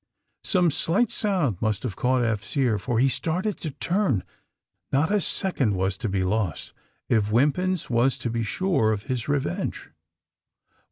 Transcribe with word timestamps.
Some 0.43 0.71
slight 0.71 1.11
sound 1.11 1.61
must 1.61 1.83
have 1.83 1.95
caught 1.95 2.23
Eph's 2.23 2.57
ear, 2.57 2.79
for 2.79 2.97
he 2.97 3.07
started 3.07 3.59
to 3.59 3.69
turn. 3.69 4.23
Not 4.91 5.11
a 5.11 5.21
second 5.21 5.75
was 5.75 5.95
to 5.99 6.09
be 6.09 6.23
lost 6.23 6.73
if 7.07 7.31
Wimpins 7.31 7.87
was 7.87 8.17
to 8.17 8.31
be 8.31 8.41
sure 8.41 8.91
of 8.93 9.03
his 9.03 9.27
re 9.27 9.37
venge. 9.37 9.89